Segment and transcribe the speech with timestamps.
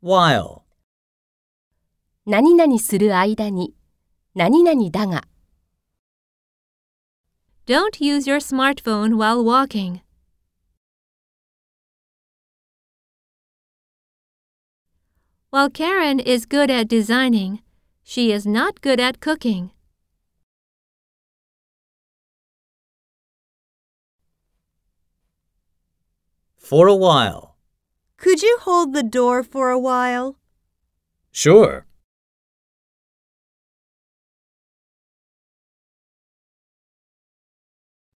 [0.00, 0.62] while,
[2.24, 3.74] 何々する間に、
[4.34, 5.24] 何々だが。
[7.66, 10.00] Don't use your smartphone while walking.
[15.50, 17.60] While Karen is good at designing,
[18.04, 19.70] she is not good at cooking.
[26.66, 27.49] for a while.
[28.21, 30.37] Could you hold the door for a while?
[31.31, 31.87] Sure.